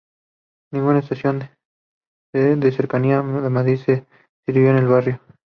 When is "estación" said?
0.97-1.47